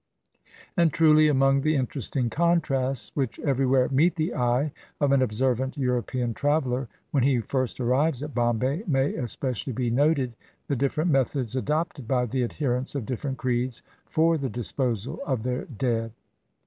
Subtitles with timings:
[0.75, 6.33] And truly among the interesting contrasts which everywhere meet the eye of an observant European
[6.33, 10.35] traveler, when he first arrives at Bombay, may espe cially be noted
[10.65, 15.65] the different methods adopted by the adherents of different creeds for the disposal of their
[15.65, 16.11] dead.